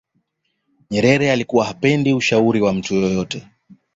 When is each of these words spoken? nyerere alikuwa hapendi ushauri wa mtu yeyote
nyerere 0.91 1.31
alikuwa 1.31 1.65
hapendi 1.65 2.13
ushauri 2.13 2.61
wa 2.61 2.73
mtu 2.73 2.93
yeyote 2.95 3.47